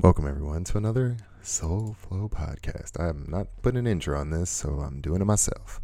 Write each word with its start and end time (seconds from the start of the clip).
Welcome 0.00 0.28
everyone 0.28 0.62
to 0.62 0.78
another 0.78 1.16
Soul 1.42 1.96
Flow 1.98 2.28
podcast. 2.28 3.00
I'm 3.00 3.26
not 3.28 3.48
putting 3.62 3.80
an 3.80 3.88
intro 3.88 4.16
on 4.16 4.30
this, 4.30 4.48
so 4.48 4.78
I'm 4.78 5.00
doing 5.00 5.20
it 5.20 5.24
myself. 5.24 5.80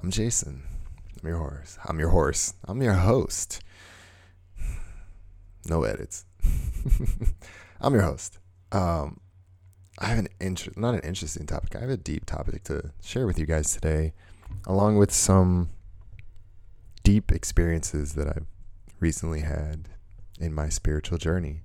I'm 0.00 0.12
Jason. 0.12 0.62
I'm 1.20 1.28
your 1.28 1.38
horse. 1.38 1.76
I'm 1.84 1.98
your 1.98 2.10
horse. 2.10 2.54
I'm 2.66 2.80
your 2.80 2.94
host. 2.94 3.60
No 5.68 5.82
edits. 5.82 6.24
I'm 7.80 7.92
your 7.94 8.04
host. 8.04 8.38
Um, 8.70 9.18
I 9.98 10.06
have 10.06 10.20
an 10.20 10.28
interest, 10.38 10.78
not 10.78 10.94
an 10.94 11.00
interesting 11.00 11.44
topic. 11.44 11.74
I 11.74 11.80
have 11.80 11.90
a 11.90 11.96
deep 11.96 12.26
topic 12.26 12.62
to 12.64 12.92
share 13.02 13.26
with 13.26 13.40
you 13.40 13.46
guys 13.46 13.72
today, 13.72 14.12
along 14.68 14.98
with 14.98 15.10
some 15.10 15.70
deep 17.02 17.32
experiences 17.32 18.12
that 18.12 18.28
I've 18.28 18.46
recently 19.00 19.40
had 19.40 19.88
in 20.38 20.54
my 20.54 20.68
spiritual 20.68 21.18
journey. 21.18 21.62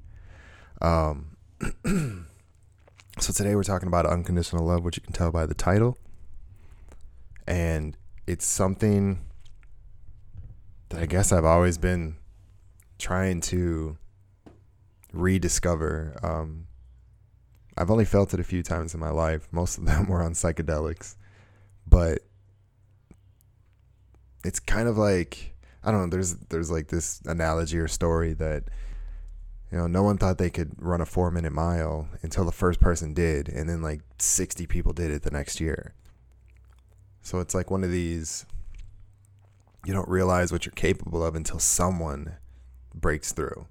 Um, 0.81 1.36
so 1.85 3.33
today 3.33 3.55
we're 3.55 3.63
talking 3.63 3.87
about 3.87 4.05
unconditional 4.05 4.65
love, 4.65 4.83
which 4.83 4.97
you 4.97 5.03
can 5.03 5.13
tell 5.13 5.31
by 5.31 5.45
the 5.45 5.53
title. 5.53 5.97
And 7.47 7.97
it's 8.27 8.45
something 8.45 9.25
that 10.89 11.01
I 11.01 11.05
guess 11.05 11.31
I've 11.31 11.45
always 11.45 11.77
been 11.77 12.17
trying 12.99 13.41
to 13.41 13.97
rediscover. 15.13 16.17
Um, 16.21 16.67
I've 17.77 17.89
only 17.89 18.05
felt 18.05 18.33
it 18.33 18.39
a 18.39 18.43
few 18.43 18.61
times 18.63 18.93
in 18.93 18.99
my 18.99 19.09
life. 19.09 19.47
Most 19.51 19.77
of 19.77 19.85
them 19.85 20.07
were 20.09 20.21
on 20.21 20.33
psychedelics, 20.33 21.15
but 21.87 22.19
it's 24.43 24.59
kind 24.59 24.87
of 24.87 24.97
like 24.97 25.55
I 25.83 25.91
don't 25.91 26.01
know. 26.01 26.09
There's 26.09 26.35
there's 26.49 26.69
like 26.69 26.87
this 26.87 27.21
analogy 27.25 27.77
or 27.77 27.87
story 27.87 28.33
that 28.33 28.65
you 29.71 29.77
know, 29.77 29.87
no 29.87 30.03
one 30.03 30.17
thought 30.17 30.37
they 30.37 30.49
could 30.49 30.71
run 30.77 31.01
a 31.01 31.05
four 31.05 31.31
minute 31.31 31.51
mile 31.51 32.07
until 32.21 32.45
the 32.45 32.51
first 32.51 32.79
person 32.79 33.13
did, 33.13 33.49
and 33.49 33.69
then 33.69 33.81
like 33.81 34.01
60 34.19 34.65
people 34.67 34.93
did 34.93 35.11
it 35.11 35.23
the 35.23 35.31
next 35.31 35.59
year. 35.59 35.93
So 37.21 37.39
it's 37.39 37.53
like 37.53 37.69
one 37.69 37.83
of 37.83 37.91
these 37.91 38.45
you 39.87 39.93
don't 39.93 40.09
realize 40.09 40.51
what 40.51 40.65
you're 40.65 40.73
capable 40.73 41.25
of 41.25 41.33
until 41.33 41.59
someone 41.59 42.35
breaks 42.93 43.31
through. 43.31 43.67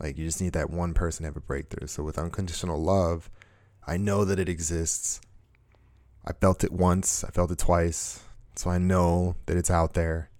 Like 0.00 0.18
you 0.18 0.24
just 0.26 0.40
need 0.40 0.52
that 0.54 0.68
one 0.68 0.94
person 0.94 1.22
to 1.22 1.28
have 1.28 1.36
a 1.36 1.40
breakthrough. 1.40 1.86
So 1.86 2.02
with 2.02 2.18
unconditional 2.18 2.82
love, 2.82 3.30
I 3.86 3.96
know 3.96 4.24
that 4.24 4.40
it 4.40 4.48
exists. 4.48 5.20
I 6.24 6.32
felt 6.32 6.64
it 6.64 6.72
once, 6.72 7.22
I 7.22 7.30
felt 7.30 7.52
it 7.52 7.58
twice. 7.58 8.24
So 8.56 8.68
I 8.68 8.78
know 8.78 9.36
that 9.46 9.56
it's 9.56 9.70
out 9.70 9.94
there. 9.94 10.30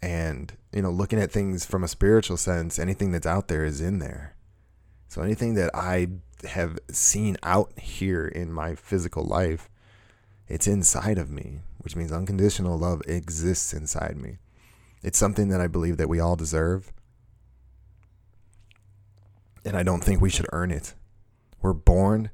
And, 0.00 0.52
you 0.72 0.82
know, 0.82 0.90
looking 0.90 1.20
at 1.20 1.30
things 1.30 1.64
from 1.64 1.82
a 1.82 1.88
spiritual 1.88 2.36
sense, 2.36 2.78
anything 2.78 3.10
that's 3.10 3.26
out 3.26 3.48
there 3.48 3.64
is 3.64 3.80
in 3.80 3.98
there. 3.98 4.34
So 5.08 5.22
anything 5.22 5.54
that 5.54 5.70
I 5.74 6.08
have 6.44 6.78
seen 6.90 7.36
out 7.42 7.72
here 7.78 8.26
in 8.26 8.52
my 8.52 8.74
physical 8.74 9.24
life, 9.24 9.70
it's 10.46 10.66
inside 10.66 11.18
of 11.18 11.30
me, 11.30 11.60
which 11.78 11.96
means 11.96 12.12
unconditional 12.12 12.78
love 12.78 13.02
exists 13.06 13.72
inside 13.72 14.16
me. 14.16 14.38
It's 15.02 15.18
something 15.18 15.48
that 15.48 15.60
I 15.60 15.66
believe 15.66 15.96
that 15.96 16.08
we 16.08 16.20
all 16.20 16.36
deserve. 16.36 16.92
And 19.64 19.76
I 19.76 19.82
don't 19.82 20.04
think 20.04 20.20
we 20.20 20.30
should 20.30 20.46
earn 20.52 20.70
it. 20.70 20.94
We're 21.62 21.72
born 21.72 22.30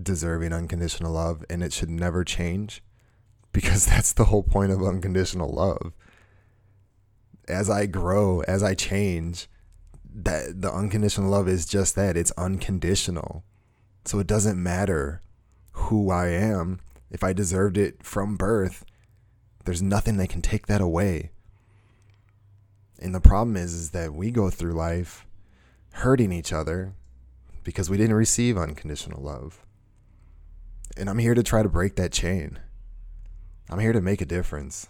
deserving 0.00 0.52
unconditional 0.52 1.12
love, 1.12 1.44
and 1.48 1.62
it 1.62 1.72
should 1.72 1.90
never 1.90 2.24
change 2.24 2.82
because 3.52 3.86
that's 3.86 4.12
the 4.12 4.26
whole 4.26 4.42
point 4.42 4.72
of 4.72 4.82
unconditional 4.82 5.48
love 5.48 5.92
as 7.50 7.68
I 7.68 7.86
grow, 7.86 8.40
as 8.40 8.62
I 8.62 8.74
change, 8.74 9.48
that 10.12 10.60
the 10.60 10.72
unconditional 10.72 11.30
love 11.30 11.48
is 11.48 11.66
just 11.66 11.94
that 11.96 12.16
it's 12.16 12.32
unconditional. 12.32 13.44
So 14.04 14.18
it 14.18 14.26
doesn't 14.26 14.62
matter 14.62 15.22
who 15.72 16.10
I 16.10 16.28
am. 16.28 16.80
If 17.10 17.22
I 17.22 17.32
deserved 17.32 17.76
it 17.76 18.02
from 18.02 18.36
birth, 18.36 18.84
there's 19.64 19.82
nothing 19.82 20.16
that 20.16 20.28
can 20.28 20.42
take 20.42 20.66
that 20.66 20.80
away. 20.80 21.30
And 23.00 23.14
the 23.14 23.20
problem 23.20 23.56
is, 23.56 23.74
is 23.74 23.90
that 23.90 24.14
we 24.14 24.30
go 24.30 24.50
through 24.50 24.72
life 24.72 25.26
hurting 25.92 26.32
each 26.32 26.52
other 26.52 26.94
because 27.64 27.90
we 27.90 27.96
didn't 27.96 28.16
receive 28.16 28.56
unconditional 28.56 29.22
love. 29.22 29.64
And 30.96 31.08
I'm 31.08 31.18
here 31.18 31.34
to 31.34 31.42
try 31.42 31.62
to 31.62 31.68
break 31.68 31.96
that 31.96 32.12
chain. 32.12 32.58
I'm 33.68 33.78
here 33.78 33.92
to 33.92 34.00
make 34.00 34.20
a 34.20 34.26
difference. 34.26 34.88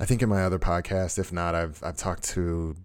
I 0.00 0.04
think 0.04 0.22
in 0.22 0.28
my 0.28 0.42
other 0.42 0.58
podcast, 0.58 1.18
if 1.18 1.32
not, 1.32 1.54
I've 1.54 1.82
I've 1.82 1.96
talked 1.96 2.24
to 2.30 2.76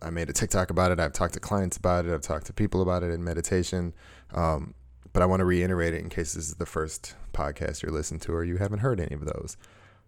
I 0.00 0.10
made 0.10 0.30
a 0.30 0.32
TikTok 0.32 0.70
about 0.70 0.92
it. 0.92 1.00
I've 1.00 1.12
talked 1.12 1.34
to 1.34 1.40
clients 1.40 1.76
about 1.76 2.06
it. 2.06 2.12
I've 2.12 2.22
talked 2.22 2.46
to 2.46 2.52
people 2.52 2.82
about 2.82 3.02
it 3.02 3.10
in 3.10 3.24
meditation. 3.24 3.94
Um, 4.32 4.74
but 5.12 5.22
I 5.22 5.26
want 5.26 5.40
to 5.40 5.44
reiterate 5.44 5.94
it 5.94 6.00
in 6.00 6.08
case 6.08 6.34
this 6.34 6.48
is 6.48 6.54
the 6.56 6.66
first 6.66 7.14
podcast 7.32 7.82
you're 7.82 7.92
listening 7.92 8.20
to 8.20 8.32
or 8.32 8.44
you 8.44 8.58
haven't 8.58 8.80
heard 8.80 9.00
any 9.00 9.14
of 9.14 9.24
those. 9.24 9.56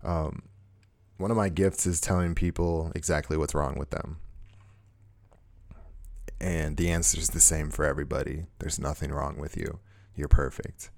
Um, 0.05 0.43
one 1.17 1.31
of 1.31 1.37
my 1.37 1.49
gifts 1.49 1.87
is 1.87 2.01
telling 2.01 2.35
people 2.35 2.93
exactly 2.95 3.37
what's 3.37 3.55
wrong 3.55 3.79
with 3.79 3.91
them. 3.91 4.19
And 6.41 6.77
the 6.77 6.91
answer 6.91 7.19
is 7.19 7.31
the 7.31 7.41
same 7.41 7.71
for 7.71 7.85
everybody. 7.85 8.47
There's 8.59 8.79
nothing 8.79 9.11
wrong 9.11 9.37
with 9.37 9.57
you. 9.57 9.81
You're 10.15 10.29
perfect. 10.29 10.91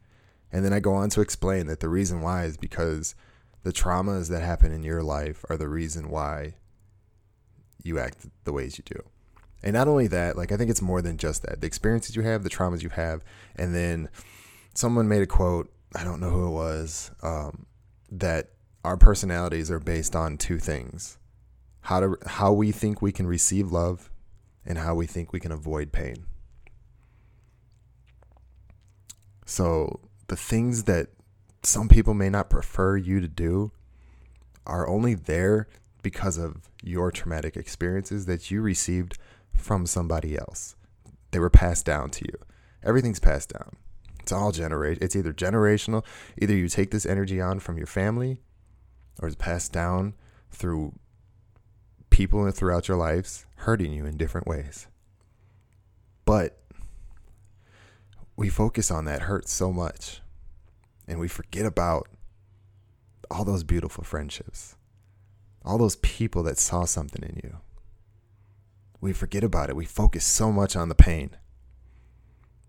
And 0.52 0.64
then 0.64 0.72
I 0.72 0.80
go 0.80 0.92
on 0.94 1.10
to 1.10 1.20
explain 1.20 1.66
that 1.66 1.80
the 1.80 1.88
reason 1.88 2.20
why 2.20 2.44
is 2.44 2.56
because 2.56 3.14
the 3.62 3.72
traumas 3.72 4.28
that 4.28 4.42
happen 4.42 4.72
in 4.72 4.82
your 4.82 5.02
life 5.02 5.44
are 5.48 5.56
the 5.56 5.68
reason 5.68 6.10
why 6.10 6.54
you 7.82 7.98
act 7.98 8.26
the 8.44 8.52
ways 8.52 8.78
you 8.78 8.84
do. 8.84 9.02
And 9.62 9.74
not 9.74 9.88
only 9.88 10.08
that, 10.08 10.36
like 10.36 10.50
I 10.50 10.56
think 10.56 10.70
it's 10.70 10.82
more 10.82 11.02
than 11.02 11.16
just 11.16 11.42
that. 11.42 11.60
The 11.60 11.66
experiences 11.66 12.16
you 12.16 12.22
have, 12.22 12.42
the 12.42 12.50
traumas 12.50 12.82
you 12.82 12.88
have, 12.90 13.22
and 13.54 13.74
then 13.74 14.08
someone 14.74 15.08
made 15.08 15.22
a 15.22 15.26
quote, 15.26 15.72
I 15.94 16.04
don't 16.04 16.20
know 16.20 16.30
who 16.30 16.48
it 16.48 16.50
was, 16.50 17.10
um, 17.22 17.66
that 18.10 18.50
our 18.84 18.96
personalities 18.96 19.70
are 19.70 19.78
based 19.78 20.16
on 20.16 20.38
two 20.38 20.58
things. 20.58 21.18
How 21.82 22.00
to 22.00 22.16
how 22.26 22.52
we 22.52 22.72
think 22.72 23.02
we 23.02 23.12
can 23.12 23.26
receive 23.26 23.72
love 23.72 24.10
and 24.64 24.78
how 24.78 24.94
we 24.94 25.06
think 25.06 25.32
we 25.32 25.40
can 25.40 25.52
avoid 25.52 25.92
pain. 25.92 26.26
So 29.44 30.00
the 30.28 30.36
things 30.36 30.84
that 30.84 31.08
some 31.62 31.88
people 31.88 32.14
may 32.14 32.28
not 32.28 32.50
prefer 32.50 32.96
you 32.96 33.20
to 33.20 33.28
do 33.28 33.72
are 34.66 34.88
only 34.88 35.14
there 35.14 35.68
because 36.02 36.38
of 36.38 36.68
your 36.82 37.10
traumatic 37.10 37.56
experiences 37.56 38.26
that 38.26 38.50
you 38.50 38.60
received 38.60 39.18
from 39.54 39.86
somebody 39.86 40.36
else. 40.36 40.74
They 41.30 41.38
were 41.38 41.50
passed 41.50 41.86
down 41.86 42.10
to 42.10 42.24
you. 42.24 42.38
Everything's 42.82 43.20
passed 43.20 43.50
down. 43.50 43.76
It's 44.20 44.32
all 44.32 44.52
generate. 44.52 45.02
It's 45.02 45.16
either 45.16 45.32
generational, 45.32 46.04
either 46.40 46.54
you 46.54 46.68
take 46.68 46.90
this 46.90 47.06
energy 47.06 47.40
on 47.40 47.60
from 47.60 47.76
your 47.76 47.86
family, 47.86 48.38
or 49.20 49.28
it's 49.28 49.36
passed 49.36 49.72
down 49.72 50.14
through 50.50 50.92
people 52.10 52.48
throughout 52.50 52.88
your 52.88 52.96
lives 52.96 53.46
hurting 53.56 53.92
you 53.92 54.06
in 54.06 54.16
different 54.16 54.46
ways. 54.46 54.86
But 56.24 56.58
we 58.36 58.48
focus 58.48 58.90
on 58.90 59.04
that 59.06 59.22
hurt 59.22 59.48
so 59.48 59.72
much 59.72 60.21
and 61.06 61.18
we 61.18 61.28
forget 61.28 61.66
about 61.66 62.08
all 63.30 63.44
those 63.44 63.64
beautiful 63.64 64.04
friendships, 64.04 64.76
all 65.64 65.78
those 65.78 65.96
people 65.96 66.42
that 66.44 66.58
saw 66.58 66.84
something 66.84 67.22
in 67.22 67.40
you. 67.42 67.58
We 69.00 69.12
forget 69.12 69.42
about 69.42 69.68
it. 69.68 69.76
We 69.76 69.84
focus 69.84 70.24
so 70.24 70.52
much 70.52 70.76
on 70.76 70.88
the 70.88 70.94
pain. 70.94 71.36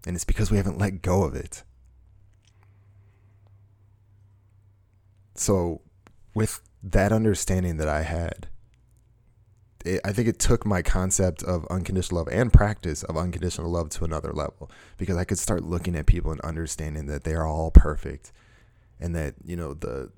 And 0.05 0.15
it's 0.15 0.25
because 0.25 0.49
we 0.51 0.57
haven't 0.57 0.79
let 0.79 1.01
go 1.01 1.23
of 1.23 1.35
it. 1.35 1.63
So, 5.35 5.81
with 6.33 6.61
that 6.81 7.11
understanding 7.11 7.77
that 7.77 7.87
I 7.87 8.01
had, 8.01 8.47
it, 9.85 10.01
I 10.03 10.11
think 10.11 10.27
it 10.27 10.39
took 10.39 10.65
my 10.65 10.81
concept 10.81 11.43
of 11.43 11.65
unconditional 11.67 12.19
love 12.19 12.27
and 12.31 12.51
practice 12.51 13.03
of 13.03 13.17
unconditional 13.17 13.69
love 13.69 13.89
to 13.91 14.05
another 14.05 14.31
level 14.31 14.69
because 14.97 15.17
I 15.17 15.25
could 15.25 15.39
start 15.39 15.63
looking 15.63 15.95
at 15.95 16.05
people 16.05 16.31
and 16.31 16.41
understanding 16.41 17.07
that 17.07 17.23
they 17.23 17.33
are 17.33 17.47
all 17.47 17.71
perfect 17.71 18.31
and 18.99 19.15
that, 19.15 19.35
you 19.43 19.55
know, 19.55 19.73
the 19.73 20.11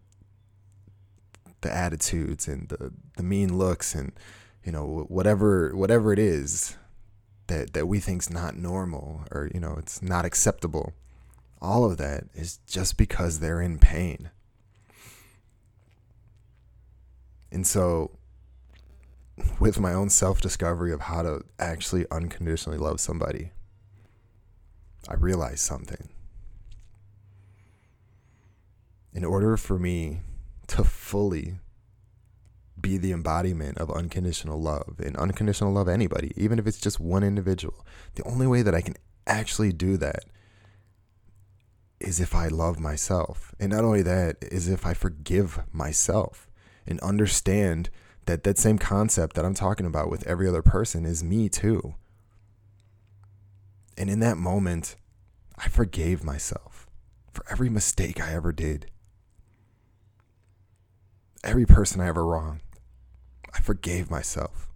the 1.61 1.75
attitudes 1.75 2.47
and 2.47 2.69
the 2.69 2.91
the 3.17 3.23
mean 3.23 3.57
looks 3.57 3.95
and 3.95 4.11
you 4.63 4.71
know 4.71 5.05
whatever 5.07 5.75
whatever 5.75 6.13
it 6.13 6.19
is 6.19 6.77
that 7.47 7.73
that 7.73 7.87
we 7.87 7.99
think's 7.99 8.29
not 8.29 8.55
normal 8.55 9.23
or 9.31 9.49
you 9.51 9.59
know 9.59 9.75
it's 9.79 9.99
not 9.99 10.25
acceptable 10.25 10.93
all 11.65 11.83
of 11.83 11.97
that 11.97 12.25
is 12.33 12.59
just 12.67 12.97
because 12.97 13.39
they're 13.39 13.61
in 13.61 13.79
pain. 13.79 14.29
And 17.51 17.65
so 17.65 18.11
with 19.59 19.79
my 19.79 19.93
own 19.93 20.09
self 20.09 20.41
discovery 20.41 20.91
of 20.91 21.01
how 21.01 21.21
to 21.21 21.41
actually 21.59 22.05
unconditionally 22.11 22.77
love 22.77 22.99
somebody, 22.99 23.51
I 25.07 25.15
realized 25.15 25.59
something. 25.59 26.09
In 29.13 29.23
order 29.23 29.55
for 29.55 29.79
me 29.79 30.21
to 30.67 30.83
fully 30.83 31.59
be 32.79 32.97
the 32.97 33.11
embodiment 33.11 33.77
of 33.77 33.89
unconditional 33.89 34.61
love 34.61 34.99
and 35.03 35.15
unconditional 35.17 35.71
love 35.71 35.87
anybody, 35.87 36.31
even 36.35 36.59
if 36.59 36.67
it's 36.67 36.79
just 36.79 36.99
one 36.99 37.23
individual. 37.23 37.85
The 38.15 38.23
only 38.23 38.47
way 38.47 38.61
that 38.61 38.75
I 38.75 38.81
can 38.81 38.95
actually 39.25 39.71
do 39.71 39.97
that 39.97 40.25
is 41.99 42.19
if 42.19 42.35
I 42.35 42.47
love 42.47 42.79
myself. 42.79 43.55
And 43.59 43.71
not 43.71 43.83
only 43.83 44.01
that, 44.03 44.37
is 44.41 44.67
if 44.67 44.85
I 44.85 44.93
forgive 44.93 45.59
myself 45.71 46.49
and 46.85 46.99
understand 46.99 47.89
that 48.25 48.43
that 48.43 48.57
same 48.57 48.77
concept 48.77 49.35
that 49.35 49.45
I'm 49.45 49.53
talking 49.53 49.85
about 49.85 50.09
with 50.09 50.25
every 50.25 50.47
other 50.47 50.61
person 50.61 51.05
is 51.05 51.23
me 51.23 51.49
too. 51.49 51.95
And 53.97 54.09
in 54.09 54.19
that 54.19 54.37
moment, 54.37 54.95
I 55.57 55.69
forgave 55.69 56.23
myself 56.23 56.87
for 57.31 57.45
every 57.49 57.69
mistake 57.69 58.21
I 58.21 58.33
ever 58.33 58.51
did. 58.51 58.89
Every 61.43 61.65
person 61.65 62.01
I 62.01 62.07
ever 62.07 62.25
wronged. 62.25 62.61
I 63.53 63.61
forgave 63.61 64.09
myself. 64.09 64.73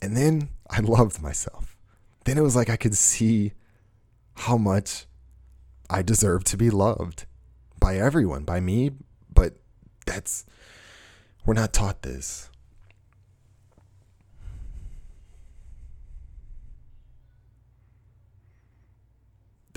And 0.00 0.16
then 0.16 0.48
I 0.70 0.80
loved 0.80 1.20
myself. 1.20 1.76
Then 2.24 2.38
it 2.38 2.42
was 2.42 2.56
like 2.56 2.70
I 2.70 2.76
could 2.76 2.96
see 2.96 3.52
how 4.34 4.56
much 4.56 5.06
I 5.90 6.02
deserved 6.02 6.46
to 6.48 6.56
be 6.56 6.70
loved 6.70 7.26
by 7.78 7.96
everyone, 7.96 8.44
by 8.44 8.60
me, 8.60 8.92
but 9.32 9.56
that's 10.06 10.44
we're 11.44 11.54
not 11.54 11.72
taught 11.72 12.02
this. 12.02 12.48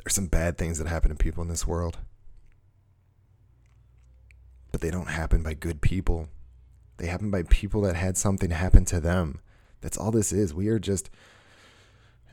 There's 0.03 0.13
some 0.13 0.27
bad 0.27 0.57
things 0.57 0.77
that 0.77 0.87
happen 0.87 1.09
to 1.09 1.15
people 1.15 1.41
in 1.41 1.49
this 1.49 1.65
world. 1.65 1.97
But 4.71 4.81
they 4.81 4.91
don't 4.91 5.09
happen 5.09 5.41
by 5.41 5.55
good 5.55 5.81
people. 5.81 6.29
They 6.97 7.07
happen 7.07 7.31
by 7.31 7.43
people 7.43 7.81
that 7.81 7.95
had 7.95 8.15
something 8.15 8.51
happen 8.51 8.85
to 8.85 8.99
them. 8.99 9.41
That's 9.81 9.97
all 9.97 10.11
this 10.11 10.31
is. 10.31 10.53
We 10.53 10.67
are 10.67 10.79
just 10.79 11.09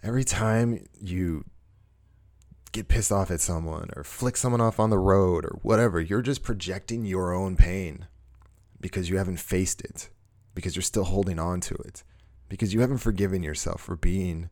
every 0.02 0.24
time 0.24 0.86
you 1.00 1.44
get 2.72 2.88
pissed 2.88 3.12
off 3.12 3.30
at 3.30 3.40
someone 3.40 3.90
or 3.94 4.02
flick 4.02 4.36
someone 4.36 4.60
off 4.60 4.80
on 4.80 4.90
the 4.90 4.98
road 4.98 5.44
or 5.44 5.58
whatever, 5.62 6.00
you're 6.00 6.22
just 6.22 6.42
projecting 6.42 7.04
your 7.04 7.32
own 7.32 7.56
pain 7.56 8.06
because 8.80 9.08
you 9.08 9.18
haven't 9.18 9.36
faced 9.36 9.82
it, 9.82 10.08
because 10.54 10.74
you're 10.74 10.82
still 10.82 11.04
holding 11.04 11.38
on 11.38 11.60
to 11.60 11.74
it, 11.74 12.02
because 12.48 12.74
you 12.74 12.80
haven't 12.80 12.98
forgiven 12.98 13.42
yourself 13.42 13.82
for 13.82 13.94
being 13.94 14.48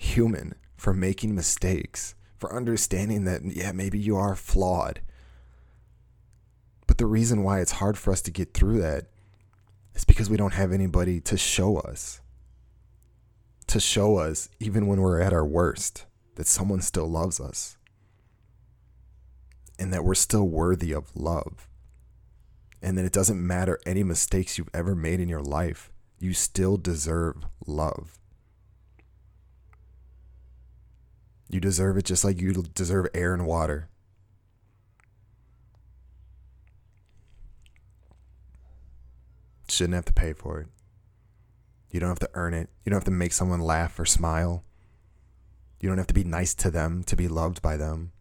human, 0.00 0.54
for 0.76 0.94
making 0.94 1.34
mistakes, 1.34 2.14
for 2.38 2.54
understanding 2.54 3.24
that, 3.24 3.42
yeah, 3.44 3.72
maybe 3.72 3.98
you 3.98 4.16
are 4.16 4.34
flawed. 4.34 5.00
But 6.86 6.98
the 6.98 7.06
reason 7.06 7.42
why 7.42 7.60
it's 7.60 7.72
hard 7.72 7.98
for 7.98 8.10
us 8.12 8.22
to 8.22 8.30
get 8.30 8.54
through 8.54 8.80
that 8.80 9.06
is 9.94 10.04
because 10.04 10.30
we 10.30 10.36
don't 10.38 10.54
have 10.54 10.72
anybody 10.72 11.20
to 11.20 11.36
show 11.36 11.76
us. 11.76 12.22
To 13.66 13.78
show 13.78 14.16
us, 14.16 14.48
even 14.58 14.86
when 14.86 15.02
we're 15.02 15.20
at 15.20 15.34
our 15.34 15.44
worst 15.44 16.06
that 16.38 16.46
someone 16.46 16.80
still 16.80 17.10
loves 17.10 17.40
us 17.40 17.76
and 19.76 19.92
that 19.92 20.04
we're 20.04 20.14
still 20.14 20.48
worthy 20.48 20.92
of 20.92 21.10
love. 21.16 21.68
And 22.80 22.96
that 22.96 23.04
it 23.04 23.12
doesn't 23.12 23.44
matter 23.44 23.80
any 23.84 24.04
mistakes 24.04 24.56
you've 24.56 24.70
ever 24.72 24.94
made 24.94 25.18
in 25.18 25.28
your 25.28 25.42
life, 25.42 25.90
you 26.20 26.32
still 26.34 26.76
deserve 26.76 27.38
love. 27.66 28.20
You 31.50 31.58
deserve 31.58 31.96
it 31.96 32.04
just 32.04 32.24
like 32.24 32.40
you 32.40 32.52
deserve 32.72 33.08
air 33.14 33.34
and 33.34 33.44
water. 33.44 33.88
Shouldn't 39.68 39.94
have 39.94 40.04
to 40.04 40.12
pay 40.12 40.34
for 40.34 40.60
it. 40.60 40.68
You 41.90 41.98
don't 41.98 42.10
have 42.10 42.20
to 42.20 42.30
earn 42.34 42.54
it. 42.54 42.70
You 42.84 42.90
don't 42.90 42.98
have 42.98 43.04
to 43.06 43.10
make 43.10 43.32
someone 43.32 43.60
laugh 43.60 43.98
or 43.98 44.06
smile. 44.06 44.62
You 45.80 45.88
don't 45.88 45.98
have 45.98 46.06
to 46.08 46.14
be 46.14 46.24
nice 46.24 46.54
to 46.54 46.70
them 46.70 47.04
to 47.04 47.16
be 47.16 47.28
loved 47.28 47.62
by 47.62 47.76
them. 47.76 48.12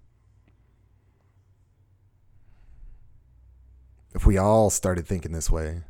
If 4.13 4.25
we 4.25 4.37
all 4.37 4.69
started 4.69 5.05
thinking 5.05 5.31
this 5.31 5.49
way, 5.49 5.83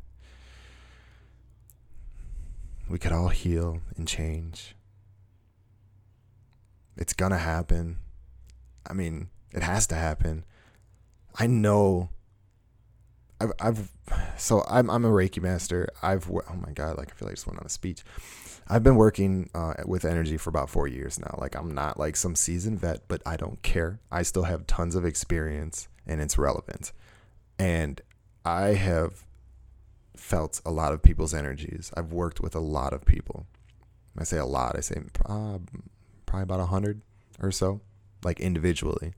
we 2.89 2.99
could 2.99 3.11
all 3.11 3.29
heal 3.29 3.79
and 3.95 4.07
change. 4.07 4.75
It's 6.95 7.13
gonna 7.13 7.37
happen. 7.37 7.99
I 8.89 8.93
mean, 8.93 9.29
it 9.51 9.63
has 9.63 9.87
to 9.87 9.95
happen. 9.95 10.45
I 11.35 11.47
know. 11.47 12.09
I've, 13.39 13.51
I've 13.59 13.91
so 14.37 14.63
I'm 14.67 14.89
I'm 14.89 15.05
a 15.05 15.09
Reiki 15.09 15.41
master. 15.41 15.89
I've 16.01 16.29
oh 16.29 16.41
my 16.55 16.71
god, 16.71 16.97
like 16.97 17.11
I 17.11 17.13
feel 17.13 17.27
like 17.27 17.33
I 17.33 17.35
just 17.35 17.47
went 17.47 17.59
on 17.59 17.65
a 17.65 17.69
speech. 17.69 18.03
I've 18.67 18.83
been 18.83 18.95
working 18.95 19.49
uh, 19.55 19.75
with 19.85 20.03
energy 20.03 20.37
for 20.37 20.49
about 20.49 20.69
four 20.69 20.87
years 20.87 21.19
now. 21.19 21.35
Like 21.37 21.55
I'm 21.55 21.73
not 21.73 21.99
like 21.99 22.15
some 22.15 22.35
seasoned 22.35 22.79
vet, 22.79 23.07
but 23.07 23.21
I 23.25 23.37
don't 23.37 23.61
care. 23.61 23.99
I 24.11 24.23
still 24.23 24.43
have 24.43 24.67
tons 24.67 24.95
of 24.95 25.05
experience, 25.05 25.87
and 26.05 26.19
it's 26.19 26.37
relevant. 26.37 26.91
And 27.59 28.01
I 28.43 28.73
have 28.73 29.25
felt 30.15 30.61
a 30.65 30.71
lot 30.71 30.93
of 30.93 31.01
people's 31.01 31.33
energies. 31.33 31.91
I've 31.95 32.11
worked 32.11 32.41
with 32.41 32.55
a 32.55 32.59
lot 32.59 32.93
of 32.93 33.05
people. 33.05 33.45
I 34.17 34.23
say 34.23 34.37
a 34.37 34.45
lot. 34.45 34.75
I 34.75 34.81
say 34.81 35.01
uh, 35.25 35.59
probably 36.25 36.43
about 36.43 36.59
a 36.59 36.65
hundred 36.65 37.01
or 37.39 37.51
so, 37.51 37.81
like 38.23 38.39
individually. 38.39 39.13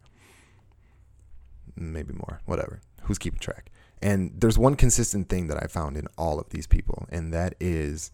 Maybe 1.75 2.13
more. 2.13 2.41
Whatever. 2.45 2.81
Who's 3.03 3.17
keeping 3.17 3.39
track? 3.39 3.71
And 4.01 4.31
there's 4.35 4.57
one 4.57 4.75
consistent 4.75 5.29
thing 5.29 5.47
that 5.47 5.61
I 5.61 5.67
found 5.67 5.97
in 5.97 6.07
all 6.17 6.39
of 6.39 6.49
these 6.49 6.67
people, 6.67 7.05
and 7.09 7.33
that 7.33 7.55
is 7.59 8.11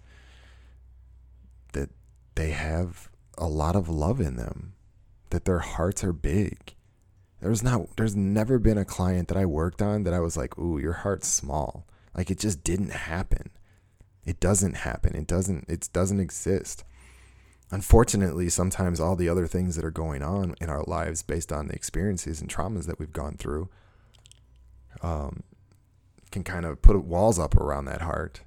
that 1.74 1.90
they 2.36 2.52
have 2.52 3.10
a 3.38 3.48
lot 3.48 3.76
of 3.76 3.88
love 3.88 4.20
in 4.20 4.36
them, 4.36 4.74
that 5.30 5.46
their 5.46 5.60
hearts 5.60 6.04
are 6.04 6.14
big. 6.14 6.74
There's 7.42 7.62
not 7.62 7.96
there's 7.98 8.16
never 8.16 8.58
been 8.58 8.78
a 8.78 8.86
client 8.86 9.28
that 9.28 9.38
I 9.38 9.46
worked 9.46 9.82
on 9.82 10.04
that 10.04 10.14
I 10.14 10.20
was 10.20 10.36
like, 10.36 10.58
"Ooh, 10.58 10.80
your 10.80 10.94
heart's 10.94 11.28
small." 11.28 11.86
Like 12.16 12.32
it 12.32 12.40
just 12.40 12.64
didn't 12.64 12.92
happen. 12.92 13.52
It 14.26 14.40
doesn't 14.40 14.78
happen. 14.78 15.16
It 15.16 15.28
doesn't 15.28 15.66
it 15.68 15.90
doesn't 15.94 16.20
exist. 16.20 16.84
Unfortunately, 17.72 18.50
sometimes 18.50 19.00
all 19.00 19.16
the 19.16 19.30
other 19.30 19.48
things 19.48 19.76
that 19.76 19.86
are 19.86 19.92
going 19.92 20.24
on 20.24 20.56
in 20.62 20.70
our 20.70 20.84
lives 20.84 21.22
based 21.22 21.52
on 21.52 21.68
the 21.68 21.74
experiences 21.76 22.42
and 22.42 22.50
traumas 22.50 22.86
that 22.86 23.00
we've 23.00 23.12
gone 23.12 23.36
through 23.38 23.70
um, 25.02 25.44
can 26.36 26.44
kind 26.44 26.66
of 26.66 26.82
put 26.82 27.02
walls 27.02 27.40
up 27.40 27.56
around 27.56 27.86
that 27.86 28.02
heart 28.02 28.42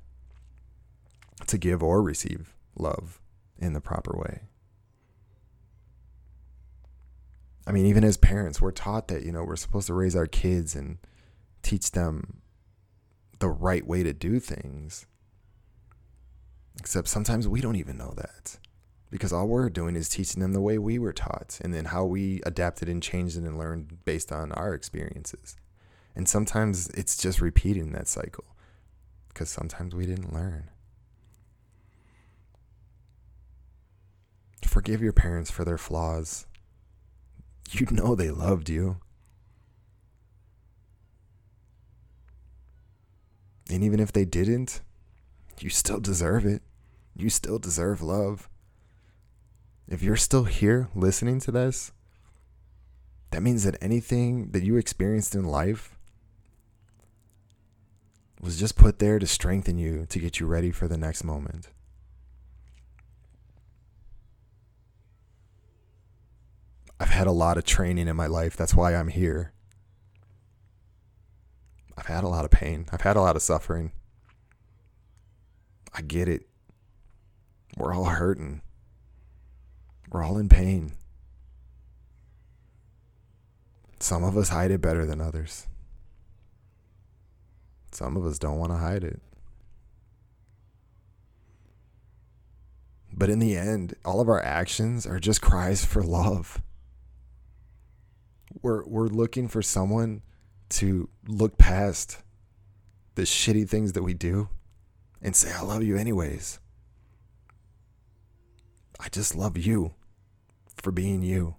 to 1.46 1.56
give 1.56 1.82
or 1.82 2.02
receive 2.02 2.54
love 2.76 3.18
in 3.58 3.72
the 3.72 3.80
proper 3.80 4.14
way. 4.14 4.42
I 7.66 7.72
mean, 7.72 7.86
even 7.86 8.04
as 8.04 8.18
parents, 8.18 8.60
we're 8.60 8.72
taught 8.72 9.08
that, 9.08 9.22
you 9.22 9.32
know, 9.32 9.42
we're 9.42 9.56
supposed 9.56 9.86
to 9.86 9.94
raise 9.94 10.14
our 10.14 10.26
kids 10.26 10.74
and 10.74 10.98
teach 11.62 11.92
them 11.92 12.42
the 13.38 13.48
right 13.48 13.86
way 13.86 14.02
to 14.02 14.12
do 14.12 14.38
things. 14.38 15.06
Except 16.78 17.08
sometimes 17.08 17.48
we 17.48 17.62
don't 17.62 17.76
even 17.76 17.96
know 17.96 18.12
that 18.18 18.58
because 19.10 19.32
all 19.32 19.48
we're 19.48 19.70
doing 19.70 19.96
is 19.96 20.10
teaching 20.10 20.42
them 20.42 20.52
the 20.52 20.60
way 20.60 20.76
we 20.76 20.98
were 20.98 21.14
taught 21.14 21.58
and 21.62 21.72
then 21.72 21.86
how 21.86 22.04
we 22.04 22.42
adapted 22.44 22.86
and 22.86 23.02
changed 23.02 23.38
it 23.38 23.44
and 23.44 23.58
learned 23.58 24.04
based 24.04 24.30
on 24.30 24.52
our 24.52 24.74
experiences. 24.74 25.56
And 26.14 26.28
sometimes 26.28 26.88
it's 26.88 27.16
just 27.16 27.40
repeating 27.40 27.92
that 27.92 28.08
cycle 28.08 28.44
because 29.28 29.48
sometimes 29.48 29.94
we 29.94 30.06
didn't 30.06 30.34
learn. 30.34 30.70
Forgive 34.64 35.02
your 35.02 35.12
parents 35.12 35.50
for 35.50 35.64
their 35.64 35.78
flaws. 35.78 36.46
You 37.70 37.86
know 37.90 38.14
they 38.14 38.30
loved 38.30 38.68
you. 38.68 38.98
And 43.70 43.84
even 43.84 44.00
if 44.00 44.12
they 44.12 44.24
didn't, 44.24 44.80
you 45.60 45.68
still 45.68 46.00
deserve 46.00 46.46
it. 46.46 46.62
You 47.14 47.28
still 47.28 47.58
deserve 47.58 48.00
love. 48.02 48.48
If 49.88 50.02
you're 50.02 50.16
still 50.16 50.44
here 50.44 50.88
listening 50.94 51.40
to 51.40 51.50
this, 51.50 51.92
that 53.30 53.42
means 53.42 53.64
that 53.64 53.76
anything 53.82 54.50
that 54.52 54.62
you 54.62 54.76
experienced 54.76 55.34
in 55.34 55.44
life 55.44 55.97
was 58.40 58.58
just 58.58 58.76
put 58.76 58.98
there 58.98 59.18
to 59.18 59.26
strengthen 59.26 59.78
you 59.78 60.06
to 60.08 60.18
get 60.18 60.38
you 60.38 60.46
ready 60.46 60.70
for 60.70 60.86
the 60.86 60.96
next 60.96 61.24
moment. 61.24 61.68
I've 67.00 67.10
had 67.10 67.26
a 67.26 67.32
lot 67.32 67.58
of 67.58 67.64
training 67.64 68.08
in 68.08 68.16
my 68.16 68.26
life. 68.26 68.56
That's 68.56 68.74
why 68.74 68.94
I'm 68.94 69.08
here. 69.08 69.52
I've 71.96 72.06
had 72.06 72.24
a 72.24 72.28
lot 72.28 72.44
of 72.44 72.50
pain. 72.50 72.86
I've 72.92 73.00
had 73.00 73.16
a 73.16 73.20
lot 73.20 73.36
of 73.36 73.42
suffering. 73.42 73.92
I 75.92 76.02
get 76.02 76.28
it. 76.28 76.48
We're 77.76 77.94
all 77.94 78.04
hurting. 78.04 78.62
We're 80.10 80.24
all 80.24 80.38
in 80.38 80.48
pain. 80.48 80.92
Some 84.00 84.22
of 84.22 84.36
us 84.36 84.50
hide 84.50 84.70
it 84.70 84.80
better 84.80 85.04
than 85.04 85.20
others. 85.20 85.66
Some 87.98 88.16
of 88.16 88.24
us 88.24 88.38
don't 88.38 88.58
want 88.58 88.70
to 88.70 88.78
hide 88.78 89.02
it. 89.02 89.20
But 93.12 93.28
in 93.28 93.40
the 93.40 93.56
end, 93.56 93.94
all 94.04 94.20
of 94.20 94.28
our 94.28 94.40
actions 94.40 95.04
are 95.04 95.18
just 95.18 95.42
cries 95.42 95.84
for 95.84 96.04
love. 96.04 96.62
We're, 98.62 98.84
we're 98.84 99.08
looking 99.08 99.48
for 99.48 99.62
someone 99.62 100.22
to 100.68 101.08
look 101.26 101.58
past 101.58 102.22
the 103.16 103.22
shitty 103.22 103.68
things 103.68 103.94
that 103.94 104.04
we 104.04 104.14
do 104.14 104.48
and 105.20 105.34
say, 105.34 105.52
I 105.52 105.62
love 105.62 105.82
you 105.82 105.96
anyways. 105.96 106.60
I 109.00 109.08
just 109.08 109.34
love 109.34 109.58
you 109.58 109.94
for 110.76 110.92
being 110.92 111.22
you. 111.22 111.56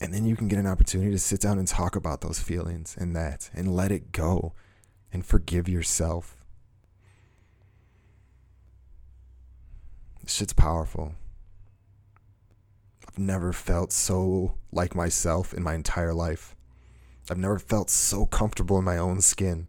And 0.00 0.14
then 0.14 0.24
you 0.24 0.36
can 0.36 0.48
get 0.48 0.58
an 0.58 0.66
opportunity 0.66 1.10
to 1.10 1.18
sit 1.18 1.40
down 1.40 1.58
and 1.58 1.66
talk 1.66 1.96
about 1.96 2.20
those 2.20 2.38
feelings 2.38 2.96
and 2.98 3.16
that 3.16 3.50
and 3.52 3.74
let 3.74 3.90
it 3.90 4.12
go 4.12 4.52
and 5.12 5.26
forgive 5.26 5.68
yourself. 5.68 6.36
This 10.22 10.34
shit's 10.34 10.52
powerful. 10.52 11.14
I've 13.08 13.18
never 13.18 13.52
felt 13.52 13.92
so 13.92 14.54
like 14.70 14.94
myself 14.94 15.52
in 15.52 15.62
my 15.62 15.74
entire 15.74 16.14
life. 16.14 16.54
I've 17.30 17.38
never 17.38 17.58
felt 17.58 17.90
so 17.90 18.24
comfortable 18.26 18.78
in 18.78 18.84
my 18.84 18.98
own 18.98 19.20
skin 19.20 19.66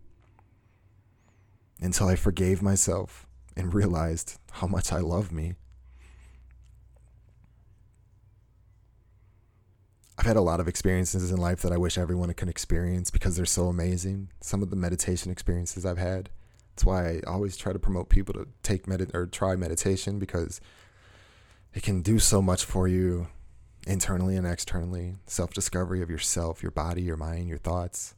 until 1.81 2.07
I 2.07 2.15
forgave 2.15 2.61
myself 2.61 3.25
and 3.55 3.73
realized 3.73 4.37
how 4.51 4.67
much 4.67 4.91
I 4.91 4.99
love 4.99 5.31
me. 5.31 5.55
I've 10.19 10.25
had 10.25 10.35
a 10.35 10.41
lot 10.41 10.59
of 10.59 10.67
experiences 10.67 11.31
in 11.31 11.37
life 11.37 11.61
that 11.61 11.71
I 11.71 11.77
wish 11.77 11.97
everyone 11.97 12.33
could 12.33 12.49
experience 12.49 13.09
because 13.09 13.37
they're 13.37 13.45
so 13.45 13.67
amazing. 13.67 14.27
Some 14.41 14.61
of 14.61 14.69
the 14.69 14.75
meditation 14.75 15.31
experiences 15.31 15.85
I've 15.85 15.97
had. 15.97 16.29
That's 16.75 16.83
why 16.83 17.07
I 17.07 17.21
always 17.25 17.55
try 17.55 17.71
to 17.71 17.79
promote 17.79 18.09
people 18.09 18.33
to 18.33 18.45
take 18.61 18.85
med 18.85 19.11
or 19.13 19.27
try 19.27 19.55
meditation 19.55 20.19
because 20.19 20.59
it 21.73 21.83
can 21.83 22.01
do 22.01 22.19
so 22.19 22.41
much 22.41 22.65
for 22.65 22.85
you 22.85 23.27
internally 23.87 24.35
and 24.35 24.45
externally. 24.45 25.15
Self 25.25 25.53
discovery 25.53 26.01
of 26.01 26.09
yourself, 26.09 26.61
your 26.61 26.73
body, 26.73 27.01
your 27.01 27.15
mind, 27.15 27.47
your 27.47 27.57
thoughts. 27.57 28.13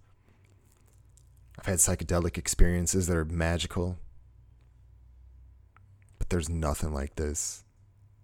I've 1.59 1.67
had 1.67 1.77
psychedelic 1.77 2.35
experiences 2.35 3.05
that 3.05 3.15
are 3.15 3.25
magical, 3.25 3.99
but 6.17 6.29
there's 6.29 6.49
nothing 6.49 6.95
like 6.95 7.15
this. 7.15 7.63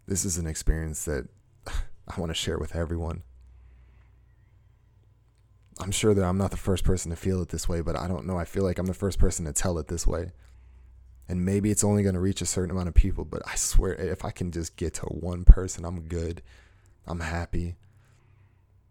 This 0.07 0.25
is 0.25 0.39
an 0.39 0.48
experience 0.48 1.05
that 1.05 1.27
I 1.67 2.19
want 2.19 2.31
to 2.31 2.34
share 2.34 2.57
with 2.57 2.75
everyone. 2.75 3.22
I'm 5.79 5.91
sure 5.91 6.13
that 6.13 6.24
I'm 6.24 6.38
not 6.38 6.51
the 6.51 6.57
first 6.57 6.84
person 6.84 7.12
to 7.12 7.17
feel 7.17 7.41
it 7.41 7.50
this 7.50 7.69
way, 7.69 7.81
but 7.81 7.96
I 7.96 8.07
don't 8.07 8.25
know. 8.25 8.38
I 8.38 8.46
feel 8.46 8.63
like 8.63 8.79
I'm 8.79 8.88
the 8.88 8.93
first 8.93 9.19
person 9.19 9.46
to 9.46 9.53
tell 9.53 9.77
it 9.77 9.88
this 9.88 10.07
way. 10.07 10.31
And 11.29 11.46
maybe 11.46 11.72
it's 11.72 11.84
only 11.84 12.03
going 12.03 12.15
to 12.15 12.22
reach 12.22 12.41
a 12.41 12.46
certain 12.46 12.72
amount 12.72 12.88
of 12.88 12.93
people, 12.93 13.25
but 13.25 13.41
I 13.46 13.55
swear 13.55 13.93
if 13.93 14.24
I 14.24 14.31
can 14.31 14.51
just 14.51 14.75
get 14.75 14.96
to 14.96 15.05
one 15.05 15.43
person, 15.43 15.86
I'm 15.86 16.01
good. 16.01 16.41
I'm 17.05 17.19
happy. 17.19 17.75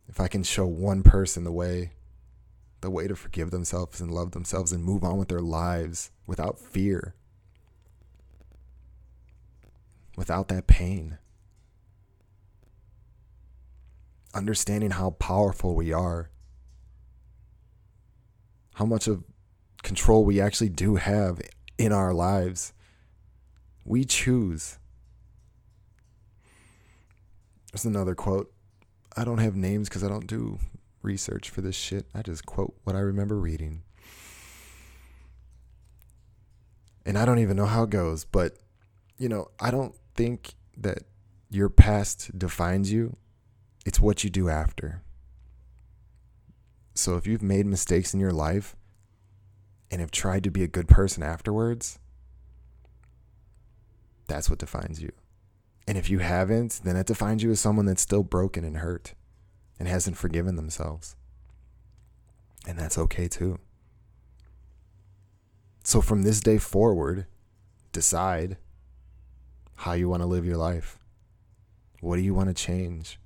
If 0.09 0.21
I 0.21 0.28
can 0.28 0.43
show 0.43 0.66
one 0.66 1.02
person 1.02 1.45
the 1.45 1.52
way 1.52 1.93
the 2.83 2.90
way 2.90 3.09
to 3.09 3.16
forgive 3.16 3.50
themselves 3.50 4.00
and 4.00 4.12
love 4.12 4.33
themselves 4.33 4.71
and 4.71 4.85
move 4.85 5.02
on 5.02 5.16
with 5.16 5.28
their 5.28 5.40
lives 5.40 6.11
without 6.26 6.59
fear. 6.59 7.14
Without 10.16 10.49
that 10.49 10.66
pain. 10.66 11.19
Understanding 14.35 14.90
how 14.90 15.11
powerful 15.11 15.75
we 15.75 15.93
are 15.93 16.31
how 18.76 18.85
much 18.85 19.09
of 19.09 19.25
control 19.83 20.23
we 20.23 20.38
actually 20.38 20.68
do 20.68 20.97
have 20.97 21.40
in 21.78 21.92
our 21.92 22.12
lives. 22.12 22.75
We 23.87 24.04
choose. 24.04 24.78
There's 27.73 27.87
another 27.87 28.14
quote. 28.14 28.52
I 29.16 29.25
don't 29.25 29.38
have 29.38 29.56
names 29.56 29.88
because 29.88 30.04
I 30.04 30.09
don't 30.09 30.26
do 30.26 30.59
research 31.00 31.49
for 31.49 31.62
this 31.62 31.75
shit. 31.75 32.04
I 32.14 32.21
just 32.21 32.45
quote 32.45 32.75
what 32.85 32.95
I 32.95 32.99
remember 32.99 33.38
reading. 33.38 33.83
And 37.06 37.16
I 37.16 37.25
don't 37.25 37.38
even 37.38 37.56
know 37.56 37.64
how 37.64 37.85
it 37.85 37.90
goes, 37.90 38.26
but 38.26 38.59
you 39.16 39.30
know, 39.30 39.49
I 39.59 39.71
don't 39.71 39.95
think 40.14 40.52
that 40.76 40.99
your 41.49 41.71
past 41.71 42.38
defines 42.38 42.92
you. 42.92 43.16
It's 43.87 44.00
what 44.00 44.23
you 44.23 44.28
do 44.28 44.50
after. 44.50 45.02
So 46.97 47.17
if 47.17 47.26
you've 47.26 47.43
made 47.43 47.67
mistakes 47.67 48.15
in 48.15 48.21
your 48.21 48.33
life 48.33 48.75
and 49.91 50.00
have 50.00 50.11
tried 50.11 50.43
to 50.45 50.50
be 50.50 50.62
a 50.62 50.69
good 50.69 50.88
person 50.88 51.23
afterwards, 51.23 51.99
that's 54.26 54.49
what 54.49 54.59
defines 54.59 55.03
you. 55.03 55.12
And 55.87 55.99
if 55.99 56.09
you 56.09 56.21
haven't, 56.21 56.81
then 56.85 56.97
it 56.97 57.07
defines 57.07 57.43
you 57.43 57.50
as 57.50 57.61
someone 57.61 57.85
that's 57.85 58.00
still 58.00 58.23
broken 58.23 58.65
and 58.65 58.79
hurt 58.79 59.12
and 59.79 59.87
hasn't 59.87 60.17
forgiven 60.17 60.57
themselves. 60.57 61.17
And 62.67 62.79
that's 62.79 62.97
okay 62.97 63.29
too. 63.29 63.59
So 65.85 66.00
from 66.00 66.23
this 66.23 66.41
day 66.41 66.57
forward, 66.57 67.26
decide 67.93 68.57
how 69.76 69.93
you 69.93 70.09
want 70.09 70.23
to 70.23 70.26
live 70.26 70.47
your 70.47 70.57
life. 70.57 70.99
What 72.00 72.17
do 72.17 72.23
you 72.23 72.33
want 72.33 72.49
to 72.49 72.55
change? 72.55 73.21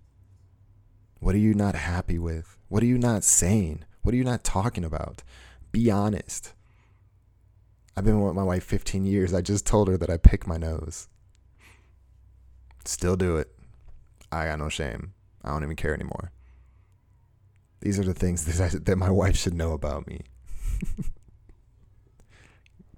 What 1.20 1.36
are 1.36 1.38
you 1.38 1.54
not 1.54 1.76
happy 1.76 2.18
with? 2.18 2.56
What 2.70 2.82
are 2.82 2.86
you 2.86 2.96
not 2.96 3.24
saying? 3.24 3.84
What 4.00 4.14
are 4.14 4.16
you 4.16 4.24
not 4.24 4.44
talking 4.44 4.84
about? 4.84 5.22
Be 5.72 5.90
honest. 5.90 6.54
I've 7.94 8.04
been 8.04 8.22
with 8.22 8.34
my 8.34 8.44
wife 8.44 8.64
15 8.64 9.04
years. 9.04 9.34
I 9.34 9.42
just 9.42 9.66
told 9.66 9.88
her 9.88 9.98
that 9.98 10.08
I 10.08 10.16
pick 10.16 10.46
my 10.46 10.56
nose. 10.56 11.08
Still 12.86 13.16
do 13.16 13.36
it. 13.36 13.50
I 14.32 14.46
got 14.46 14.60
no 14.60 14.68
shame. 14.68 15.12
I 15.44 15.50
don't 15.50 15.64
even 15.64 15.76
care 15.76 15.92
anymore. 15.92 16.32
These 17.80 17.98
are 17.98 18.04
the 18.04 18.14
things 18.14 18.44
that, 18.58 18.74
I, 18.74 18.78
that 18.78 18.96
my 18.96 19.10
wife 19.10 19.36
should 19.36 19.54
know 19.54 19.72
about 19.72 20.06
me. 20.06 20.22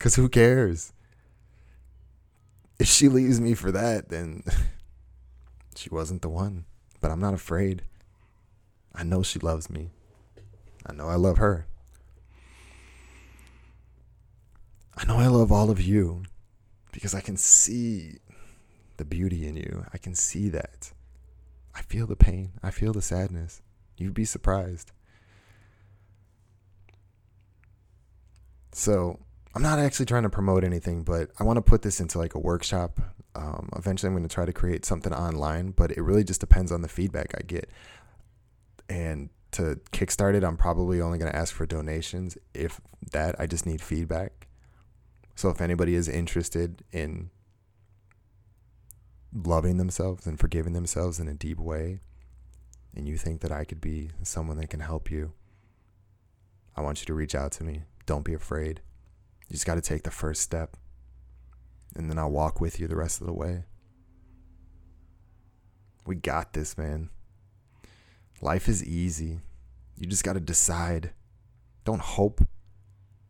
Because 0.02 0.17
who 0.17 0.29
cares? 0.29 0.93
If 2.81 2.88
she 2.88 3.09
leaves 3.09 3.41
me 3.41 3.55
for 3.55 3.71
that, 3.71 4.09
then 4.09 4.43
she 5.76 5.88
wasn't 5.91 6.23
the 6.23 6.29
one. 6.29 6.64
But 7.00 7.12
I'm 7.12 7.21
not 7.21 7.35
afraid. 7.35 7.85
I 8.94 9.04
know 9.04 9.22
she 9.22 9.38
loves 9.38 9.70
me. 9.70 9.90
I 10.87 10.92
know 10.92 11.08
I 11.08 11.14
love 11.14 11.38
her. 11.38 11.66
I 14.96 15.04
know 15.04 15.16
I 15.16 15.26
love 15.26 15.50
all 15.50 15.70
of 15.70 15.80
you 15.80 16.25
because 16.92 17.14
I 17.14 17.20
can 17.20 17.37
see 17.37 18.18
the 18.99 19.04
beauty 19.04 19.46
in 19.46 19.56
you. 19.56 19.87
I 19.92 19.99
can 19.99 20.14
see 20.14 20.49
that. 20.50 20.92
I 21.75 21.82
feel 21.82 22.06
the 22.06 22.16
pain. 22.16 22.52
I 22.62 22.70
feel 22.70 22.92
the 22.92 23.02
sadness. 23.02 23.62
You'd 23.96 24.14
be 24.14 24.25
surprised. 24.25 24.92
So, 28.72 29.18
I'm 29.54 29.62
not 29.62 29.78
actually 29.78 30.06
trying 30.06 30.22
to 30.22 30.30
promote 30.30 30.64
anything, 30.64 31.02
but 31.02 31.30
I 31.38 31.44
want 31.44 31.58
to 31.58 31.62
put 31.62 31.82
this 31.82 32.00
into 32.00 32.18
like 32.18 32.34
a 32.34 32.38
workshop. 32.38 33.00
Um, 33.34 33.68
eventually, 33.76 34.08
I'm 34.08 34.14
going 34.14 34.28
to 34.28 34.34
try 34.34 34.46
to 34.46 34.52
create 34.52 34.84
something 34.84 35.12
online, 35.12 35.72
but 35.72 35.90
it 35.90 36.02
really 36.02 36.25
just 36.25 36.40
depends 36.40 36.72
on 36.72 36.82
the 36.82 36.88
feedback 36.88 37.34
I 37.37 37.42
get. 37.42 37.70
And 38.92 39.30
to 39.52 39.80
kickstart 39.90 40.34
it, 40.34 40.44
I'm 40.44 40.58
probably 40.58 41.00
only 41.00 41.16
going 41.16 41.32
to 41.32 41.37
ask 41.37 41.54
for 41.54 41.64
donations. 41.64 42.37
If 42.52 42.78
that, 43.12 43.34
I 43.40 43.46
just 43.46 43.64
need 43.64 43.80
feedback. 43.80 44.49
So 45.34 45.49
if 45.49 45.62
anybody 45.62 45.94
is 45.94 46.11
interested 46.11 46.84
in 46.92 47.30
loving 49.32 49.78
themselves 49.78 50.26
and 50.26 50.38
forgiving 50.38 50.75
themselves 50.75 51.18
in 51.18 51.26
a 51.26 51.32
deep 51.32 51.58
way, 51.58 52.00
and 52.94 53.08
you 53.08 53.16
think 53.16 53.40
that 53.40 53.50
I 53.50 53.64
could 53.64 53.80
be 53.80 54.11
someone 54.22 54.58
that 54.58 54.68
can 54.68 54.80
help 54.80 55.11
you, 55.11 55.32
I 56.76 56.82
want 56.82 57.00
you 57.00 57.06
to 57.06 57.14
reach 57.14 57.34
out 57.34 57.52
to 57.52 57.64
me. 57.64 57.84
Don't 58.04 58.26
be 58.26 58.34
afraid. 58.34 58.82
You 59.49 59.54
just 59.54 59.64
got 59.64 59.76
to 59.76 59.80
take 59.80 60.02
the 60.02 60.11
first 60.11 60.42
step, 60.42 60.76
and 61.96 62.11
then 62.11 62.18
I'll 62.18 62.30
walk 62.30 62.61
with 62.61 62.78
you 62.78 62.88
the 62.88 62.96
rest 62.96 63.22
of 63.22 63.26
the 63.26 63.32
way. 63.32 63.64
We 66.04 66.14
got 66.16 66.52
this, 66.52 66.76
man. 66.76 67.08
Life 68.42 68.68
is 68.68 68.84
easy. 68.84 69.38
You 69.96 70.06
just 70.06 70.25
got 70.25 70.32
to 70.32 70.40
decide. 70.40 71.12
Don't 71.84 72.02
hope. 72.02 72.42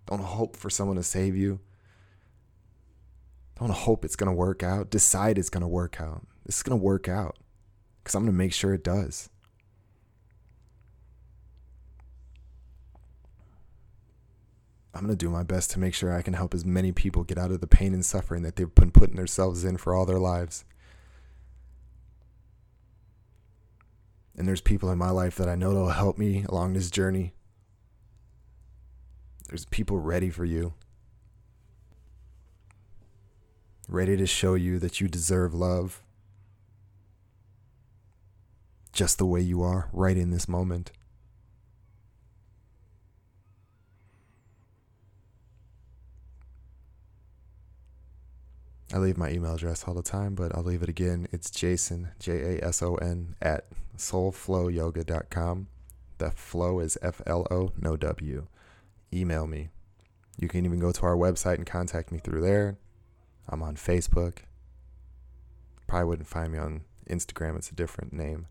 Don't 0.07 0.23
hope 0.23 0.57
for 0.57 0.71
someone 0.71 0.97
to 0.97 1.02
save 1.02 1.37
you. 1.37 1.61
Don't 3.61 3.71
hope 3.71 4.04
it's 4.04 4.16
going 4.16 4.31
to 4.31 4.37
work 4.37 4.62
out. 4.62 4.90
Decide 4.90 5.38
it's 5.38 5.50
going 5.50 5.61
to 5.61 5.69
work 5.69 6.00
out. 6.00 6.26
This 6.47 6.57
is 6.57 6.62
going 6.62 6.78
to 6.78 6.83
work 6.83 7.09
out 7.09 7.37
because 8.02 8.14
I'm 8.14 8.23
going 8.23 8.33
to 8.33 8.38
make 8.38 8.54
sure 8.54 8.73
it 8.73 8.83
does. 8.83 9.28
I'm 14.95 15.02
going 15.02 15.16
to 15.16 15.16
do 15.16 15.31
my 15.31 15.42
best 15.42 15.71
to 15.73 15.78
make 15.78 15.95
sure 15.95 16.12
I 16.12 16.23
can 16.23 16.35
help 16.35 16.54
as 16.54 16.64
many 16.64 16.90
people 16.90 17.23
get 17.25 17.38
out 17.38 17.50
of 17.50 17.61
the 17.61 17.66
pain 17.66 17.95
and 17.95 18.04
suffering 18.04 18.42
that 18.42 18.57
they've 18.57 18.75
been 18.75 18.90
putting 18.90 19.16
themselves 19.16 19.64
in 19.64 19.76
for 19.76 19.95
all 19.95 20.07
their 20.07 20.19
lives. 20.19 20.64
And 24.43 24.49
there's 24.49 24.61
people 24.61 24.91
in 24.91 24.99
my 24.99 25.11
life 25.11 25.37
that 25.37 25.49
I 25.49 25.55
know 25.55 25.73
that'll 25.73 25.91
help 25.91 26.19
me 26.19 26.45
along 26.49 26.73
this 26.73 26.91
journey. 26.91 27.33
There's 29.47 29.67
people 29.67 30.01
ready 30.01 30.31
for 30.31 30.45
you. 30.45 30.75
Ready 33.87 34.17
to 34.17 34.27
show 34.27 34.55
you 34.55 34.81
that 34.81 35.01
you 35.01 35.07
deserve 35.07 35.55
love. 35.55 36.03
Just 38.93 39.19
the 39.19 39.27
way 39.27 39.41
you 39.41 39.63
are, 39.63 39.89
right 39.93 40.17
in 40.17 40.33
this 40.33 40.49
moment. 40.49 40.91
I 48.93 48.99
leave 48.99 49.17
my 49.17 49.31
email 49.31 49.55
address 49.55 49.85
all 49.87 49.95
the 49.95 50.03
time, 50.03 50.35
but 50.35 50.55
I'll 50.55 50.63
leave 50.63 50.83
it 50.83 50.89
again. 50.89 51.27
It's 51.33 51.51
Jason, 51.51 52.11
J 52.19 52.59
A 52.59 52.65
S 52.67 52.83
O 52.83 52.97
N, 52.97 53.35
at 53.41 53.65
soulfloyoga.com. 53.97 55.69
The 56.19 56.31
flow 56.31 56.79
is 56.79 56.99
F 57.01 57.23
L 57.27 57.47
O, 57.51 57.73
no 57.81 57.97
W. 57.97 58.47
Email 59.13 59.47
me. 59.47 59.71
You 60.39 60.49
can 60.49 60.67
even 60.67 60.79
go 60.79 60.93
to 60.93 61.03
our 61.07 61.17
website 61.17 61.57
and 61.57 61.67
contact 61.67 62.13
me 62.13 62.19
through 62.19 62.43
there. 62.43 62.77
I'm 63.49 63.63
on 63.63 63.77
Facebook. 63.77 64.39
Probably 65.87 66.05
wouldn't 66.07 66.29
find 66.29 66.53
me 66.53 66.59
on 66.59 66.83
Instagram, 67.09 67.57
it's 67.57 67.71
a 67.71 67.75
different 67.75 68.13
name. 68.13 68.47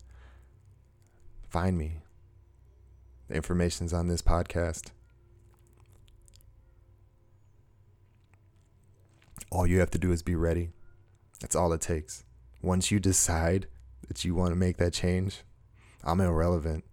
Find 1.48 1.78
me. 1.78 1.98
The 3.28 3.34
information's 3.34 3.92
on 3.92 4.08
this 4.08 4.22
podcast. 4.22 4.90
All 9.52 9.66
you 9.66 9.80
have 9.80 9.90
to 9.90 9.98
do 9.98 10.10
is 10.10 10.22
be 10.22 10.34
ready. 10.34 10.70
That's 11.40 11.54
all 11.54 11.72
it 11.74 11.82
takes. 11.82 12.24
Once 12.62 12.90
you 12.90 12.98
decide 12.98 13.66
that 14.08 14.24
you 14.24 14.34
want 14.34 14.50
to 14.50 14.56
make 14.56 14.78
that 14.78 14.94
change, 14.94 15.42
I'm 16.02 16.20
irrelevant. 16.20 16.84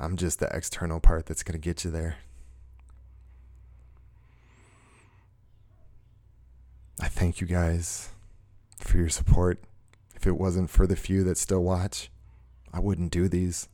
I'm 0.00 0.16
just 0.16 0.40
the 0.40 0.48
external 0.52 0.98
part 0.98 1.26
that's 1.26 1.44
going 1.44 1.52
to 1.52 1.58
get 1.64 1.84
you 1.84 1.92
there. 1.92 2.16
I 7.00 7.06
thank 7.06 7.40
you 7.40 7.46
guys 7.46 8.10
for 8.78 8.96
your 8.96 9.08
support. 9.08 9.62
If 10.16 10.26
it 10.26 10.38
wasn't 10.38 10.70
for 10.70 10.88
the 10.88 10.96
few 10.96 11.22
that 11.24 11.38
still 11.38 11.62
watch, 11.62 12.10
I 12.72 12.80
wouldn't 12.80 13.12
do 13.12 13.28
these. 13.28 13.68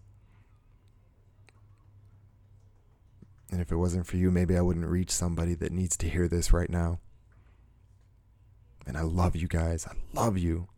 And 3.51 3.61
if 3.61 3.73
it 3.73 3.77
wasn't 3.77 4.07
for 4.07 4.17
you, 4.17 4.31
maybe 4.31 4.57
I 4.57 4.61
wouldn't 4.61 4.87
reach 4.87 5.11
somebody 5.11 5.55
that 5.55 5.73
needs 5.73 5.97
to 5.99 6.09
hear 6.09 6.29
this 6.29 6.53
right 6.53 6.69
now. 6.69 6.99
And 8.87 8.97
I 8.97 9.03
love 9.03 9.37
you 9.37 9.49
guys. 9.49 9.87
I 9.87 9.95
love 10.13 10.37
you. 10.37 10.69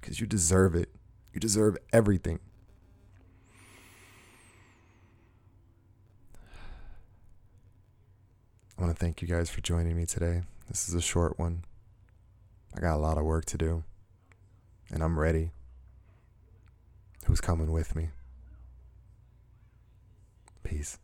Because 0.00 0.20
you 0.20 0.26
deserve 0.26 0.74
it. 0.74 0.90
You 1.32 1.40
deserve 1.40 1.76
everything. 1.92 2.40
I 8.78 8.82
want 8.82 8.94
to 8.94 8.98
thank 8.98 9.22
you 9.22 9.28
guys 9.28 9.48
for 9.48 9.62
joining 9.62 9.96
me 9.96 10.04
today. 10.04 10.42
This 10.68 10.88
is 10.88 10.94
a 10.94 11.00
short 11.00 11.38
one. 11.38 11.64
I 12.76 12.80
got 12.80 12.94
a 12.94 12.98
lot 12.98 13.16
of 13.16 13.24
work 13.24 13.46
to 13.46 13.58
do. 13.58 13.84
And 14.90 15.02
I'm 15.02 15.18
ready. 15.18 15.52
Who's 17.24 17.40
coming 17.40 17.72
with 17.72 17.96
me? 17.96 18.10
Peace. 20.62 20.98